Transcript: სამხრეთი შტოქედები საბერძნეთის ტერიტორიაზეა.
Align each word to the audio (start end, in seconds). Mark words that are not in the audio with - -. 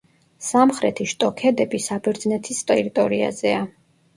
სამხრეთი 0.45 1.05
შტოქედები 1.11 1.81
საბერძნეთის 1.89 2.63
ტერიტორიაზეა. 2.73 3.63